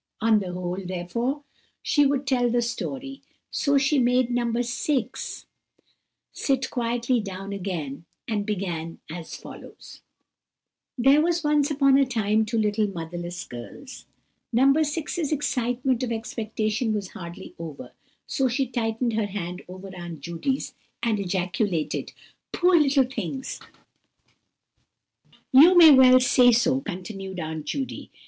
On 0.19 0.39
the 0.39 0.51
whole, 0.51 0.79
therefore, 0.83 1.43
she 1.83 2.07
would 2.07 2.25
tell 2.25 2.49
the 2.49 2.63
story, 2.63 3.21
so 3.51 3.77
she 3.77 3.99
made 3.99 4.31
No. 4.31 4.51
6 4.59 5.45
sit 6.31 6.69
quietly 6.71 7.19
down 7.19 7.53
again, 7.53 8.05
and 8.27 8.43
began 8.43 8.97
as 9.11 9.35
follows:— 9.35 10.01
"There 10.97 11.21
were 11.21 11.33
once 11.43 11.69
upon 11.69 11.99
a 11.99 12.05
time 12.07 12.45
two 12.47 12.57
little 12.57 12.87
motherless 12.87 13.43
girls." 13.43 14.07
No. 14.51 14.65
6's 14.73 15.31
excitement 15.31 16.01
of 16.01 16.11
expectation 16.11 16.93
was 16.95 17.09
hardly 17.09 17.53
over, 17.59 17.91
so 18.25 18.47
she 18.47 18.65
tightened 18.65 19.13
her 19.13 19.27
hand 19.27 19.61
over 19.67 19.95
Aunt 19.95 20.21
Judy's, 20.21 20.73
and 21.03 21.19
ejaculated:— 21.19 22.11
"Poor 22.51 22.75
little 22.75 23.05
things!" 23.05 23.59
"You 25.51 25.77
may 25.77 25.91
well 25.91 26.19
say 26.19 26.51
so," 26.51 26.81
continued 26.81 27.39
Aunt 27.39 27.67
Judy. 27.67 28.09